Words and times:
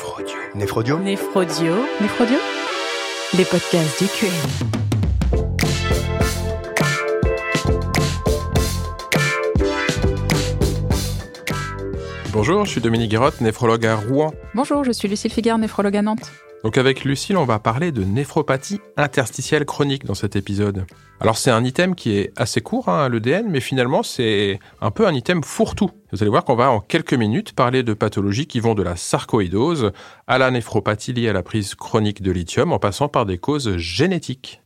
Néphrodio. 0.00 0.36
Néphrodio. 0.54 0.98
Néphrodio. 0.98 1.74
Néphrodio. 2.00 2.38
Les 3.36 3.44
podcasts 3.44 4.02
du 4.02 4.08
QM. 4.08 4.30
Bonjour, 12.32 12.64
je 12.64 12.70
suis 12.70 12.80
Dominique 12.80 13.10
Guérotte, 13.10 13.42
néphrologue 13.42 13.84
à 13.84 13.96
Rouen. 13.96 14.32
Bonjour, 14.54 14.84
je 14.84 14.92
suis 14.92 15.06
Lucille 15.06 15.30
Figuère, 15.30 15.58
néphrologue 15.58 15.98
à 15.98 16.02
Nantes. 16.02 16.32
Donc 16.62 16.76
avec 16.76 17.04
Lucille, 17.04 17.38
on 17.38 17.46
va 17.46 17.58
parler 17.58 17.90
de 17.90 18.04
néphropathie 18.04 18.80
interstitielle 18.98 19.64
chronique 19.64 20.04
dans 20.04 20.14
cet 20.14 20.36
épisode. 20.36 20.84
Alors 21.18 21.38
c'est 21.38 21.50
un 21.50 21.64
item 21.64 21.94
qui 21.94 22.12
est 22.12 22.32
assez 22.36 22.60
court, 22.60 22.90
hein, 22.90 23.08
l'EDN, 23.08 23.46
mais 23.48 23.60
finalement 23.60 24.02
c'est 24.02 24.58
un 24.82 24.90
peu 24.90 25.06
un 25.06 25.14
item 25.14 25.42
fourre-tout. 25.42 25.90
Vous 26.12 26.22
allez 26.22 26.30
voir 26.30 26.44
qu'on 26.44 26.56
va 26.56 26.70
en 26.70 26.80
quelques 26.80 27.14
minutes 27.14 27.54
parler 27.54 27.82
de 27.82 27.94
pathologies 27.94 28.46
qui 28.46 28.60
vont 28.60 28.74
de 28.74 28.82
la 28.82 28.96
sarcoïdose 28.96 29.92
à 30.26 30.36
la 30.36 30.50
néphropathie 30.50 31.14
liée 31.14 31.30
à 31.30 31.32
la 31.32 31.42
prise 31.42 31.74
chronique 31.74 32.20
de 32.20 32.30
lithium 32.30 32.72
en 32.72 32.78
passant 32.78 33.08
par 33.08 33.24
des 33.24 33.38
causes 33.38 33.76
génétiques. 33.78 34.60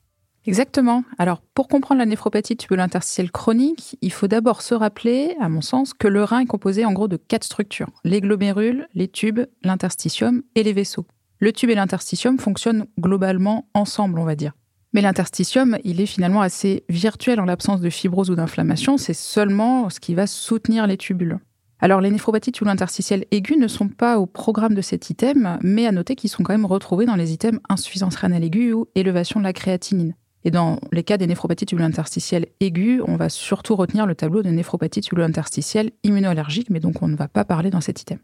Exactement. 0.46 1.04
Alors, 1.18 1.40
pour 1.54 1.68
comprendre 1.68 2.00
la 2.00 2.06
néphropathie 2.06 2.56
tubulaire 2.56 2.84
interstitielle 2.84 3.30
chronique, 3.30 3.96
il 4.02 4.12
faut 4.12 4.28
d'abord 4.28 4.60
se 4.60 4.74
rappeler, 4.74 5.34
à 5.40 5.48
mon 5.48 5.62
sens, 5.62 5.94
que 5.94 6.06
le 6.06 6.22
rein 6.22 6.40
est 6.40 6.46
composé 6.46 6.84
en 6.84 6.92
gros 6.92 7.08
de 7.08 7.16
quatre 7.16 7.44
structures. 7.44 7.88
Les 8.04 8.20
glomérules, 8.20 8.86
les 8.94 9.08
tubes, 9.08 9.40
l'interstitium 9.62 10.42
et 10.54 10.62
les 10.62 10.74
vaisseaux. 10.74 11.06
Le 11.44 11.52
tube 11.52 11.68
et 11.68 11.74
l'interstitium 11.74 12.38
fonctionnent 12.38 12.86
globalement 12.98 13.68
ensemble, 13.74 14.18
on 14.18 14.24
va 14.24 14.34
dire. 14.34 14.52
Mais 14.94 15.02
l'interstitium, 15.02 15.76
il 15.84 16.00
est 16.00 16.06
finalement 16.06 16.40
assez 16.40 16.84
virtuel 16.88 17.38
en 17.38 17.44
l'absence 17.44 17.82
de 17.82 17.90
fibrose 17.90 18.30
ou 18.30 18.34
d'inflammation. 18.34 18.96
C'est 18.96 19.12
seulement 19.12 19.90
ce 19.90 20.00
qui 20.00 20.14
va 20.14 20.26
soutenir 20.26 20.86
les 20.86 20.96
tubules. 20.96 21.38
Alors, 21.80 22.00
les 22.00 22.10
néphropathies 22.10 22.50
tubulaires 22.50 22.72
interstitielles 22.72 23.26
aiguës 23.30 23.58
ne 23.58 23.68
sont 23.68 23.88
pas 23.88 24.18
au 24.18 24.24
programme 24.24 24.72
de 24.72 24.80
cet 24.80 25.10
item, 25.10 25.58
mais 25.62 25.86
à 25.86 25.92
noter 25.92 26.16
qu'ils 26.16 26.30
sont 26.30 26.42
quand 26.42 26.54
même 26.54 26.64
retrouvés 26.64 27.04
dans 27.04 27.14
les 27.14 27.34
items 27.34 27.60
insuffisance 27.69 28.16
rénale 28.16 28.42
aiguë 28.42 28.72
ou 28.72 28.86
élévation 28.94 29.38
de 29.38 29.44
la 29.44 29.52
créatinine. 29.52 30.14
Et 30.44 30.50
dans 30.50 30.78
les 30.92 31.02
cas 31.02 31.19
des 31.19 31.26
néphropathies 31.26 31.66
tubulaires 31.66 31.88
interstitielles 31.88 32.47
aiguës, 32.60 33.02
on 33.06 33.16
va 33.16 33.28
surtout 33.28 33.76
retenir 33.76 34.06
le 34.06 34.14
tableau 34.14 34.42
de 34.42 34.48
néphropathie 34.48 35.02
tubulaire 35.02 35.28
interstitielle 35.28 35.91
immunoallergique, 36.04 36.70
mais 36.70 36.80
donc 36.80 37.02
on 37.02 37.08
ne 37.08 37.16
va 37.16 37.28
pas 37.28 37.44
parler 37.44 37.69
dans 37.69 37.82
cet 37.82 38.00
item. 38.00 38.19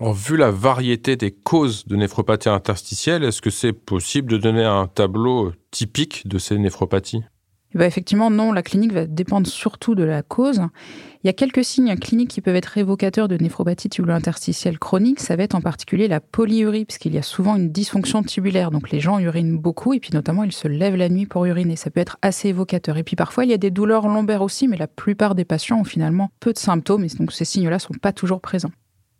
En 0.00 0.10
vu 0.10 0.36
la 0.36 0.50
variété 0.50 1.14
des 1.14 1.30
causes 1.30 1.86
de 1.86 1.94
néphropathie 1.94 2.48
interstitielle, 2.48 3.22
est-ce 3.22 3.40
que 3.40 3.50
c'est 3.50 3.72
possible 3.72 4.32
de 4.32 4.38
donner 4.38 4.64
un 4.64 4.88
tableau 4.88 5.52
typique 5.70 6.26
de 6.26 6.38
ces 6.38 6.58
néphropathies? 6.58 7.22
Eh 7.76 7.78
ben 7.78 7.86
effectivement, 7.86 8.28
non, 8.28 8.52
la 8.52 8.62
clinique 8.62 8.92
va 8.92 9.06
dépendre 9.06 9.46
surtout 9.46 9.94
de 9.94 10.02
la 10.02 10.22
cause. 10.22 10.60
Il 11.22 11.26
y 11.26 11.30
a 11.30 11.32
quelques 11.32 11.64
signes 11.64 11.96
cliniques 11.96 12.30
qui 12.30 12.40
peuvent 12.40 12.56
être 12.56 12.76
évocateurs 12.76 13.28
de 13.28 13.36
néphropathie 13.36 13.88
tubulaire 13.88 14.16
interstitielle 14.16 14.80
chronique. 14.80 15.20
Ça 15.20 15.36
va 15.36 15.44
être 15.44 15.54
en 15.54 15.60
particulier 15.60 16.08
la 16.08 16.20
polyurie, 16.20 16.84
puisqu'il 16.84 17.14
y 17.14 17.18
a 17.18 17.22
souvent 17.22 17.54
une 17.54 17.70
dysfonction 17.70 18.24
tubulaire. 18.24 18.72
Donc 18.72 18.90
les 18.90 19.00
gens 19.00 19.20
urinent 19.20 19.58
beaucoup 19.58 19.92
et 19.92 20.00
puis 20.00 20.10
notamment 20.12 20.42
ils 20.42 20.52
se 20.52 20.66
lèvent 20.66 20.96
la 20.96 21.08
nuit 21.08 21.26
pour 21.26 21.44
uriner. 21.44 21.76
Ça 21.76 21.90
peut 21.90 22.00
être 22.00 22.18
assez 22.20 22.48
évocateur. 22.48 22.96
Et 22.96 23.04
puis 23.04 23.16
parfois 23.16 23.44
il 23.44 23.50
y 23.50 23.54
a 23.54 23.58
des 23.58 23.70
douleurs 23.70 24.08
lombaires 24.08 24.42
aussi, 24.42 24.66
mais 24.66 24.76
la 24.76 24.88
plupart 24.88 25.36
des 25.36 25.44
patients 25.44 25.80
ont 25.80 25.84
finalement 25.84 26.30
peu 26.40 26.52
de 26.52 26.58
symptômes 26.58 27.04
et 27.04 27.08
donc 27.18 27.32
ces 27.32 27.44
signes-là 27.44 27.78
sont 27.78 27.94
pas 27.94 28.12
toujours 28.12 28.40
présents. 28.40 28.72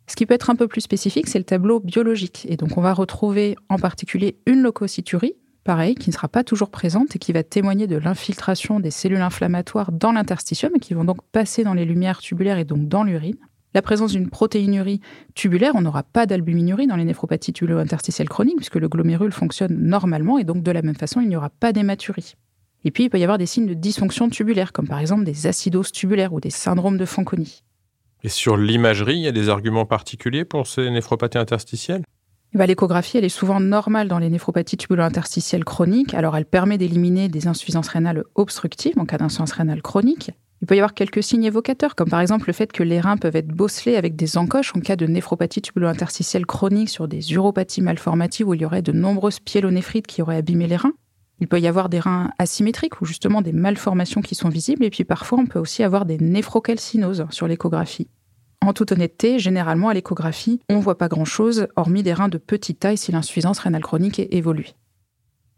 Ce 0.07 0.15
qui 0.15 0.25
peut 0.25 0.33
être 0.33 0.49
un 0.49 0.55
peu 0.55 0.67
plus 0.67 0.81
spécifique, 0.81 1.27
c'est 1.27 1.39
le 1.39 1.45
tableau 1.45 1.79
biologique. 1.79 2.45
Et 2.49 2.57
donc 2.57 2.77
on 2.77 2.81
va 2.81 2.93
retrouver 2.93 3.55
en 3.69 3.77
particulier 3.77 4.37
une 4.45 4.61
leucocyturie, 4.61 5.35
pareil, 5.63 5.95
qui 5.95 6.09
ne 6.09 6.13
sera 6.13 6.27
pas 6.27 6.43
toujours 6.43 6.69
présente 6.69 7.15
et 7.15 7.19
qui 7.19 7.33
va 7.33 7.43
témoigner 7.43 7.87
de 7.87 7.97
l'infiltration 7.97 8.79
des 8.79 8.91
cellules 8.91 9.21
inflammatoires 9.21 9.91
dans 9.91 10.11
l'interstitium 10.11 10.71
et 10.75 10.79
qui 10.79 10.93
vont 10.93 11.05
donc 11.05 11.21
passer 11.31 11.63
dans 11.63 11.73
les 11.73 11.85
lumières 11.85 12.19
tubulaires 12.19 12.59
et 12.59 12.65
donc 12.65 12.87
dans 12.87 13.03
l'urine. 13.03 13.37
La 13.73 13.81
présence 13.81 14.13
d'une 14.13 14.29
protéinurie 14.29 15.01
tubulaire, 15.33 15.73
on 15.75 15.81
n'aura 15.81 16.03
pas 16.03 16.25
d'albuminurie 16.25 16.87
dans 16.87 16.95
les 16.95 17.03
néphropathies 17.03 17.51
tubulaires 17.51 17.79
interstitielles 17.79 18.29
chroniques 18.29 18.55
puisque 18.55 18.75
le 18.75 18.87
glomérule 18.87 19.33
fonctionne 19.33 19.75
normalement 19.77 20.37
et 20.37 20.45
donc 20.45 20.63
de 20.63 20.71
la 20.71 20.81
même 20.81 20.95
façon, 20.95 21.19
il 21.19 21.27
n'y 21.27 21.35
aura 21.35 21.49
pas 21.49 21.73
d'hématurie. 21.73 22.35
Et 22.85 22.91
puis, 22.91 23.05
il 23.05 23.09
peut 23.09 23.19
y 23.19 23.23
avoir 23.23 23.39
des 23.39 23.47
signes 23.47 23.65
de 23.65 23.73
dysfonction 23.73 24.29
tubulaire, 24.29 24.71
comme 24.71 24.87
par 24.87 24.99
exemple 24.99 25.23
des 25.23 25.47
acidoses 25.47 25.91
tubulaires 25.91 26.31
ou 26.31 26.39
des 26.39 26.51
syndromes 26.51 26.97
de 26.97 27.05
Fanconi. 27.05 27.64
Et 28.25 28.29
sur 28.29 28.57
l'imagerie, 28.57 29.17
il 29.17 29.21
y 29.21 29.27
a 29.27 29.31
des 29.31 29.49
arguments 29.49 29.85
particuliers 29.85 30.45
pour 30.45 30.65
ces 30.65 30.89
néphropathies 30.89 31.37
interstitielles? 31.37 32.01
Bah, 32.55 32.65
L'échographie, 32.65 33.19
elle 33.19 33.23
est 33.23 33.29
souvent 33.29 33.59
normale 33.59 34.07
dans 34.07 34.17
les 34.17 34.31
néphropathies 34.31 34.77
tubulaires 34.77 35.05
interstitielles 35.05 35.63
chroniques. 35.63 36.15
Alors, 36.15 36.35
elle 36.35 36.47
permet 36.47 36.79
d'éliminer 36.79 37.29
des 37.29 37.45
insuffisances 37.45 37.87
rénales 37.87 38.23
obstructives 38.33 38.97
en 38.97 39.05
cas 39.05 39.19
d'insuffisance 39.19 39.51
rénale 39.51 39.83
chronique. 39.83 40.31
Il 40.63 40.65
peut 40.65 40.73
y 40.73 40.79
avoir 40.79 40.95
quelques 40.95 41.21
signes 41.21 41.43
évocateurs, 41.43 41.93
comme 41.93 42.09
par 42.09 42.19
exemple 42.19 42.47
le 42.47 42.53
fait 42.53 42.71
que 42.71 42.81
les 42.81 42.99
reins 42.99 43.17
peuvent 43.17 43.35
être 43.35 43.49
bosselés 43.49 43.95
avec 43.95 44.15
des 44.15 44.39
encoches 44.39 44.75
en 44.75 44.79
cas 44.79 44.95
de 44.95 45.05
néphropathie 45.05 45.61
tubulaire 45.61 45.91
interstitielle 45.91 46.47
chronique 46.47 46.89
sur 46.89 47.07
des 47.07 47.31
uropathies 47.31 47.83
malformatives 47.83 48.47
où 48.47 48.55
il 48.55 48.61
y 48.61 48.65
aurait 48.65 48.81
de 48.81 48.91
nombreuses 48.91 49.39
pyélonéphrites 49.39 50.07
qui 50.07 50.23
auraient 50.23 50.37
abîmé 50.37 50.65
les 50.65 50.77
reins. 50.77 50.93
Il 51.41 51.47
peut 51.47 51.59
y 51.59 51.67
avoir 51.67 51.89
des 51.89 51.99
reins 51.99 52.31
asymétriques 52.39 53.01
ou 53.01 53.05
justement 53.05 53.43
des 53.43 53.51
malformations 53.51 54.23
qui 54.23 54.33
sont 54.33 54.49
visibles. 54.49 54.83
Et 54.83 54.89
puis 54.89 55.03
parfois, 55.03 55.37
on 55.37 55.45
peut 55.45 55.59
aussi 55.59 55.83
avoir 55.83 56.05
des 56.05 56.17
néphrocalcinoses 56.17 57.27
sur 57.29 57.47
l'échographie. 57.47 58.07
En 58.65 58.73
toute 58.73 58.91
honnêteté, 58.91 59.37
généralement 59.37 59.89
à 59.89 59.93
l'échographie, 59.93 60.59
on 60.69 60.77
ne 60.77 60.81
voit 60.81 60.97
pas 60.97 61.07
grand-chose, 61.07 61.67
hormis 61.75 62.01
des 62.01 62.13
reins 62.13 62.29
de 62.29 62.39
petite 62.39 62.79
taille 62.79 62.97
si 62.97 63.11
l'insuffisance 63.11 63.59
rénale 63.59 63.83
chronique 63.83 64.17
est 64.17 64.33
évoluée. 64.33 64.73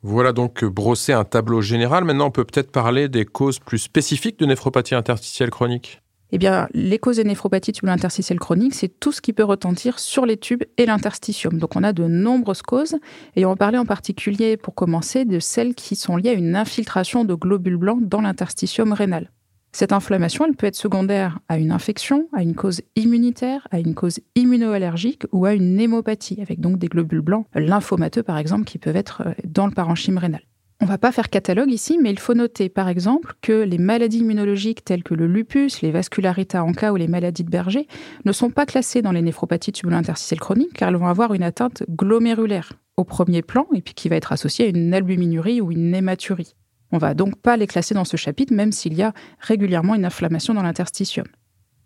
Voilà 0.04 0.34
donc 0.34 0.66
brossé 0.66 1.14
un 1.14 1.24
tableau 1.24 1.62
général. 1.62 2.04
Maintenant, 2.04 2.28
on 2.28 2.32
peut 2.32 2.44
peut-être 2.44 2.70
parler 2.70 3.08
des 3.08 3.24
causes 3.24 3.60
plus 3.60 3.78
spécifiques 3.78 4.38
de 4.38 4.46
néphropathie 4.46 4.94
interstitielle 4.94 5.52
chronique. 5.52 6.02
Eh 6.34 6.38
bien, 6.38 6.68
les 6.74 7.00
causes 7.00 7.16
de 7.16 7.24
néphropathie 7.24 7.72
tubulaire 7.72 7.96
interstitielle 7.96 8.40
chronique, 8.40 8.76
c'est 8.76 9.00
tout 9.00 9.14
ce 9.14 9.22
qui 9.22 9.32
peut 9.32 9.46
retentir 9.46 10.00
sur 10.00 10.26
les 10.26 10.36
tubes 10.36 10.64
et 10.76 10.86
l'interstitium. 10.86 11.58
Donc, 11.58 11.78
on 11.78 11.84
a 11.84 11.94
de 11.94 12.04
nombreuses 12.04 12.62
causes. 12.62 12.98
Et 13.38 13.46
on 13.46 13.52
va 13.52 13.56
parler 13.56 13.78
en 13.78 13.86
particulier, 13.86 14.58
pour 14.58 14.76
commencer, 14.76 15.24
de 15.24 15.40
celles 15.40 15.76
qui 15.76 15.96
sont 15.96 16.18
liées 16.18 16.32
à 16.32 16.34
une 16.34 16.58
infiltration 16.58 17.24
de 17.24 17.34
globules 17.36 17.78
blancs 17.78 18.02
dans 18.02 18.20
l'interstitium 18.20 18.92
rénal. 18.92 19.32
Cette 19.72 19.92
inflammation, 19.92 20.46
elle 20.46 20.56
peut 20.56 20.68
être 20.68 20.76
secondaire 20.76 21.40
à 21.50 21.58
une 21.58 21.72
infection, 21.72 22.28
à 22.34 22.42
une 22.42 22.56
cause 22.56 22.82
immunitaire, 22.96 23.68
à 23.72 23.80
une 23.80 23.94
cause 23.94 24.20
immunoallergique 24.36 25.24
ou 25.32 25.46
à 25.46 25.54
une 25.54 25.80
hémopathie, 25.80 26.42
avec 26.42 26.60
donc 26.60 26.80
des 26.80 26.88
globules 26.88 27.22
blancs 27.22 27.46
lymphomateux, 27.54 28.24
par 28.24 28.38
exemple, 28.38 28.64
qui 28.64 28.80
peuvent 28.80 28.96
être 28.96 29.24
dans 29.46 29.68
le 29.68 29.74
parenchyme 29.74 30.18
rénal. 30.18 30.42
On 30.80 30.86
ne 30.86 30.90
va 30.90 31.00
pas 31.00 31.12
faire 31.12 31.30
catalogue 31.30 31.72
ici, 31.72 31.98
mais 32.00 32.12
il 32.12 32.20
faut 32.20 32.36
noter 32.36 32.70
par 32.70 32.88
exemple 32.88 33.34
que 33.42 33.64
les 33.64 33.80
maladies 33.80 34.20
immunologiques 34.20 34.86
telles 34.86 35.04
que 35.04 35.16
le 35.16 35.26
lupus, 35.26 35.82
les 35.82 35.90
vascularitas 35.90 36.62
en 36.62 36.72
cas 36.72 36.92
ou 36.92 36.98
les 36.98 37.08
maladies 37.08 37.44
de 37.44 37.50
Berger 37.50 37.88
ne 38.26 38.32
sont 38.32 38.52
pas 38.52 38.68
classées 38.68 39.02
dans 39.02 39.12
les 39.12 39.24
néphropathies 39.24 39.72
tubulaires 39.72 40.00
interstitielles 40.00 40.40
chroniques 40.40 40.74
car 40.74 40.90
elles 40.90 40.96
vont 40.96 41.08
avoir 41.08 41.34
une 41.34 41.42
atteinte 41.42 41.84
glomérulaire 41.90 42.74
au 42.96 43.04
premier 43.04 43.42
plan 43.42 43.66
et 43.74 43.82
puis 43.82 43.96
qui 43.96 44.08
va 44.08 44.18
être 44.18 44.32
associée 44.32 44.66
à 44.66 44.70
une 44.70 44.94
albuminurie 44.94 45.62
ou 45.62 45.72
une 45.72 45.96
hématurie. 45.96 46.54
On 46.92 46.98
va 46.98 47.14
donc 47.14 47.36
pas 47.38 47.58
les 47.58 47.68
classer 47.68 47.94
dans 47.94 48.06
ce 48.06 48.18
chapitre 48.18 48.54
même 48.54 48.72
s'il 48.72 48.94
y 48.94 49.04
a 49.04 49.14
régulièrement 49.40 49.96
une 49.96 50.06
inflammation 50.06 50.54
dans 50.54 50.64
l'interstitium. 50.64 51.26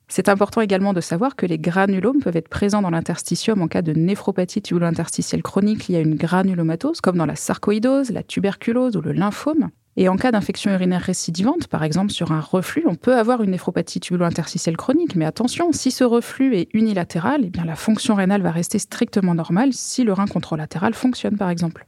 C'est 0.07 0.27
important 0.27 0.59
également 0.59 0.91
de 0.91 0.99
savoir 0.99 1.37
que 1.37 1.45
les 1.45 1.57
granulomes 1.57 2.19
peuvent 2.19 2.35
être 2.35 2.49
présents 2.49 2.81
dans 2.81 2.89
l'interstitium 2.89 3.61
en 3.61 3.69
cas 3.69 3.81
de 3.81 3.93
néphropathie 3.93 4.61
tubulaire 4.61 4.89
interstitielle 4.89 5.41
chronique 5.41 5.87
liée 5.87 5.95
à 5.95 6.01
une 6.01 6.15
granulomatose, 6.15 6.99
comme 6.99 7.15
dans 7.15 7.25
la 7.25 7.37
sarcoïdose, 7.37 8.11
la 8.11 8.21
tuberculose 8.21 8.97
ou 8.97 9.01
le 9.01 9.13
lymphome. 9.13 9.69
Et 9.95 10.09
en 10.09 10.17
cas 10.17 10.33
d'infection 10.33 10.71
urinaire 10.71 11.01
récidivante, 11.01 11.67
par 11.67 11.83
exemple 11.83 12.11
sur 12.11 12.33
un 12.33 12.41
reflux, 12.41 12.83
on 12.87 12.95
peut 12.95 13.15
avoir 13.15 13.41
une 13.41 13.51
néphropathie 13.51 14.01
tubulaire 14.01 14.27
interstitielle 14.27 14.75
chronique. 14.75 15.15
Mais 15.15 15.25
attention, 15.25 15.71
si 15.71 15.91
ce 15.91 16.03
reflux 16.03 16.57
est 16.57 16.67
unilatéral, 16.73 17.43
eh 17.45 17.49
bien 17.49 17.63
la 17.63 17.77
fonction 17.77 18.15
rénale 18.15 18.41
va 18.41 18.51
rester 18.51 18.79
strictement 18.79 19.33
normale 19.33 19.71
si 19.71 20.03
le 20.03 20.11
rein 20.11 20.27
contralatéral 20.27 20.93
fonctionne, 20.93 21.37
par 21.37 21.49
exemple. 21.49 21.87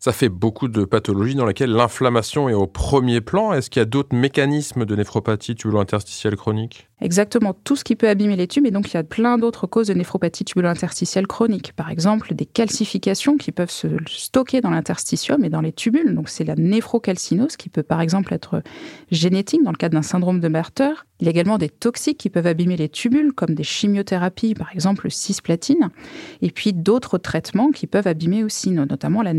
Ça 0.00 0.12
fait 0.12 0.28
beaucoup 0.28 0.68
de 0.68 0.84
pathologies 0.84 1.34
dans 1.34 1.44
lesquelles 1.44 1.72
l'inflammation 1.72 2.48
est 2.48 2.54
au 2.54 2.68
premier 2.68 3.20
plan. 3.20 3.52
Est-ce 3.52 3.68
qu'il 3.68 3.80
y 3.80 3.82
a 3.82 3.84
d'autres 3.84 4.14
mécanismes 4.14 4.84
de 4.84 4.94
néphropathie 4.94 5.56
tubulaire 5.56 5.80
interstitielle 5.80 6.36
chronique? 6.36 6.88
Exactement, 7.00 7.52
tout 7.52 7.74
ce 7.74 7.84
qui 7.84 7.96
peut 7.96 8.08
abîmer 8.08 8.36
les 8.36 8.46
tubes. 8.46 8.66
Et 8.66 8.70
donc, 8.70 8.92
il 8.92 8.94
y 8.94 8.96
a 8.96 9.04
plein 9.04 9.38
d'autres 9.38 9.66
causes 9.66 9.88
de 9.88 9.94
néphropathie 9.94 10.44
tubulaire 10.44 10.70
interstitielle 10.70 11.26
chronique. 11.26 11.72
Par 11.74 11.90
exemple, 11.90 12.34
des 12.34 12.46
calcifications 12.46 13.36
qui 13.36 13.50
peuvent 13.50 13.70
se 13.70 13.88
stocker 14.06 14.60
dans 14.60 14.70
l'interstitium 14.70 15.44
et 15.44 15.48
dans 15.48 15.60
les 15.60 15.72
tubules. 15.72 16.14
Donc, 16.14 16.28
c'est 16.28 16.44
la 16.44 16.54
néphrocalcinose 16.54 17.56
qui 17.56 17.68
peut, 17.68 17.82
par 17.82 18.00
exemple, 18.00 18.32
être 18.34 18.62
génétique 19.10 19.64
dans 19.64 19.72
le 19.72 19.76
cadre 19.76 19.94
d'un 19.94 20.02
syndrome 20.02 20.38
de 20.38 20.48
Barter. 20.48 20.90
Il 21.20 21.24
y 21.24 21.28
a 21.28 21.30
également 21.30 21.58
des 21.58 21.68
toxiques 21.68 22.18
qui 22.18 22.30
peuvent 22.30 22.46
abîmer 22.46 22.76
les 22.76 22.88
tubules, 22.88 23.32
comme 23.32 23.54
des 23.54 23.64
chimiothérapies, 23.64 24.54
par 24.54 24.70
exemple 24.72 25.06
le 25.06 25.10
cisplatine. 25.10 25.90
Et 26.42 26.50
puis, 26.50 26.72
d'autres 26.72 27.18
traitements 27.18 27.70
qui 27.70 27.88
peuvent 27.88 28.06
abîmer 28.06 28.44
aussi, 28.44 28.70
notamment 28.70 29.22
la 29.22 29.34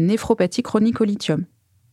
chronique 0.64 1.02
au 1.02 1.06
lithium. 1.06 1.46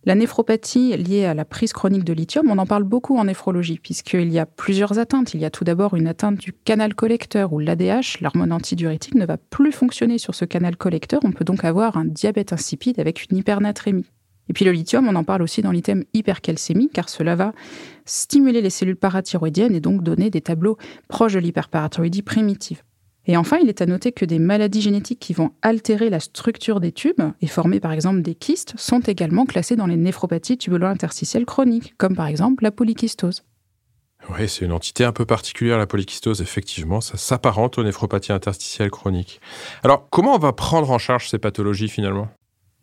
La 0.04 0.14
néphropathie 0.14 0.96
liée 0.96 1.24
à 1.24 1.34
la 1.34 1.44
prise 1.44 1.72
chronique 1.72 2.04
de 2.04 2.12
lithium, 2.12 2.48
on 2.48 2.58
en 2.58 2.66
parle 2.66 2.84
beaucoup 2.84 3.18
en 3.18 3.24
néphrologie, 3.24 3.80
puisqu'il 3.82 4.32
y 4.32 4.38
a 4.38 4.46
plusieurs 4.46 5.00
atteintes. 5.00 5.34
Il 5.34 5.40
y 5.40 5.44
a 5.44 5.50
tout 5.50 5.64
d'abord 5.64 5.96
une 5.96 6.06
atteinte 6.06 6.38
du 6.38 6.52
canal 6.52 6.94
collecteur, 6.94 7.52
où 7.52 7.58
l'ADH, 7.58 8.20
l'hormone 8.20 8.52
antidiurétique, 8.52 9.16
ne 9.16 9.26
va 9.26 9.36
plus 9.36 9.72
fonctionner 9.72 10.18
sur 10.18 10.36
ce 10.36 10.44
canal 10.44 10.76
collecteur. 10.76 11.20
On 11.24 11.32
peut 11.32 11.44
donc 11.44 11.64
avoir 11.64 11.96
un 11.96 12.04
diabète 12.04 12.52
insipide 12.52 13.00
avec 13.00 13.26
une 13.28 13.38
hypernatrémie. 13.38 14.06
Et 14.48 14.52
puis 14.52 14.64
le 14.64 14.70
lithium, 14.70 15.08
on 15.08 15.16
en 15.16 15.24
parle 15.24 15.42
aussi 15.42 15.60
dans 15.60 15.72
l'item 15.72 16.04
hypercalcémie, 16.14 16.88
car 16.88 17.08
cela 17.08 17.34
va 17.34 17.52
stimuler 18.04 18.62
les 18.62 18.70
cellules 18.70 18.94
parathyroïdiennes 18.94 19.74
et 19.74 19.80
donc 19.80 20.04
donner 20.04 20.30
des 20.30 20.40
tableaux 20.40 20.76
proches 21.08 21.34
de 21.34 21.40
l'hyperparathyroïdie 21.40 22.22
primitive. 22.22 22.82
Et 23.28 23.36
enfin, 23.36 23.58
il 23.60 23.68
est 23.68 23.82
à 23.82 23.86
noter 23.86 24.12
que 24.12 24.24
des 24.24 24.38
maladies 24.38 24.80
génétiques 24.80 25.18
qui 25.18 25.32
vont 25.32 25.50
altérer 25.62 26.10
la 26.10 26.20
structure 26.20 26.78
des 26.78 26.92
tubes 26.92 27.22
et 27.40 27.46
former 27.48 27.80
par 27.80 27.92
exemple 27.92 28.22
des 28.22 28.36
kystes 28.36 28.74
sont 28.76 29.00
également 29.00 29.46
classées 29.46 29.74
dans 29.74 29.86
les 29.86 29.96
néphropathies 29.96 30.58
tubulo-interstitielles 30.58 31.44
chroniques, 31.44 31.94
comme 31.98 32.14
par 32.14 32.28
exemple 32.28 32.62
la 32.62 32.70
polykystose. 32.70 33.42
Oui, 34.30 34.48
c'est 34.48 34.64
une 34.64 34.72
entité 34.72 35.04
un 35.04 35.12
peu 35.12 35.24
particulière, 35.24 35.78
la 35.78 35.86
polykystose, 35.86 36.40
effectivement, 36.40 37.00
ça 37.00 37.16
s'apparente 37.16 37.78
aux 37.78 37.84
néphropathies 37.84 38.32
interstitielles 38.32 38.90
chroniques. 38.90 39.40
Alors, 39.82 40.08
comment 40.10 40.34
on 40.34 40.38
va 40.38 40.52
prendre 40.52 40.90
en 40.90 40.98
charge 40.98 41.28
ces 41.28 41.38
pathologies 41.38 41.88
finalement? 41.88 42.28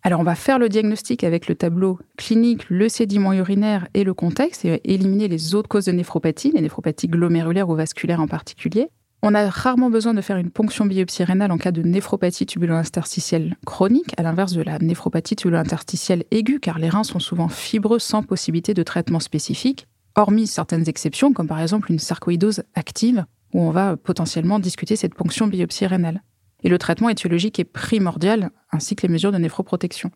Alors, 0.03 0.19
on 0.19 0.23
va 0.23 0.35
faire 0.35 0.59
le 0.59 0.69
diagnostic 0.69 1.23
avec 1.23 1.47
le 1.47 1.55
tableau 1.55 1.99
clinique, 2.17 2.69
le 2.69 2.89
sédiment 2.89 3.33
urinaire 3.33 3.87
et 3.93 4.03
le 4.03 4.13
contexte 4.13 4.65
et 4.65 4.81
éliminer 4.83 5.27
les 5.27 5.55
autres 5.55 5.69
causes 5.69 5.85
de 5.85 5.91
néphropathie, 5.93 6.51
les 6.51 6.61
néphropathies 6.61 7.07
glomérulaires 7.07 7.69
ou 7.69 7.75
vasculaires 7.75 8.21
en 8.21 8.27
particulier. 8.27 8.89
On 9.25 9.35
a 9.35 9.49
rarement 9.49 9.89
besoin 9.89 10.13
de 10.13 10.19
faire 10.19 10.35
une 10.35 10.51
ponction 10.51 10.85
biopsie 10.85 11.23
rénale 11.23 11.53
en 11.53 11.57
cas 11.57 11.71
de 11.71 11.81
néphropathie 11.81 12.45
tubulo-interstitielle 12.45 13.55
chronique, 13.65 14.13
à 14.17 14.21
l'inverse 14.21 14.51
de 14.51 14.61
la 14.61 14.79
néphropathie 14.79 15.37
tubulo-interstitielle 15.37 16.25
aiguë, 16.31 16.59
car 16.59 16.77
les 16.77 16.89
reins 16.89 17.05
sont 17.05 17.19
souvent 17.21 17.47
fibreux 17.47 17.99
sans 17.99 18.21
possibilité 18.21 18.73
de 18.73 18.83
traitement 18.83 19.21
spécifique, 19.21 19.87
hormis 20.15 20.45
certaines 20.45 20.89
exceptions, 20.89 21.31
comme 21.31 21.47
par 21.47 21.61
exemple 21.61 21.89
une 21.89 21.99
sarcoïdose 21.99 22.63
active, 22.75 23.23
où 23.53 23.61
on 23.61 23.71
va 23.71 23.95
potentiellement 23.95 24.59
discuter 24.59 24.97
cette 24.97 25.15
ponction 25.15 25.47
biopsie 25.47 25.87
rénale. 25.87 26.21
Et 26.63 26.67
le 26.67 26.77
traitement 26.77 27.07
étiologique 27.07 27.59
est 27.59 27.63
primordial, 27.63 28.49
ainsi 28.73 28.97
que 28.97 29.07
les 29.07 29.13
mesures 29.13 29.31
de 29.31 29.37
néphroprotection. 29.37 30.11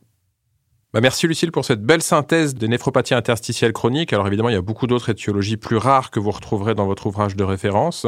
Bah 0.97 1.01
merci 1.01 1.27
Lucille 1.27 1.51
pour 1.51 1.63
cette 1.63 1.83
belle 1.83 2.01
synthèse 2.01 2.55
des 2.55 2.67
néphropathies 2.67 3.13
interstitielles 3.13 3.71
chroniques. 3.71 4.13
Alors 4.13 4.25
évidemment, 4.25 4.49
il 4.49 4.53
y 4.53 4.57
a 4.57 4.63
beaucoup 4.63 4.87
d'autres 4.87 5.11
étiologies 5.11 5.55
plus 5.55 5.77
rares 5.77 6.09
que 6.09 6.19
vous 6.19 6.31
retrouverez 6.31 6.73
dans 6.73 6.87
votre 6.87 7.05
ouvrage 7.05 7.35
de 7.35 7.43
référence, 7.43 8.07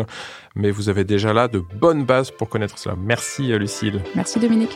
mais 0.55 0.71
vous 0.71 0.89
avez 0.89 1.03
déjà 1.03 1.31
là 1.31 1.47
de 1.47 1.59
bonnes 1.59 2.03
bases 2.03 2.31
pour 2.31 2.49
connaître 2.49 2.79
cela. 2.79 2.95
Merci 2.97 3.55
Lucille. 3.59 4.01
Merci 4.15 4.39
Dominique. 4.39 4.75